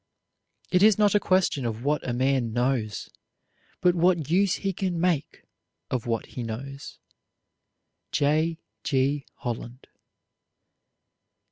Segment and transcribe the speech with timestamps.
[0.71, 3.07] It is not a question of what a man knows
[3.81, 5.43] but what use he can make
[5.91, 6.97] of what he knows.
[8.11, 8.57] J.
[8.83, 9.27] G.
[9.41, 9.85] HOLLAND.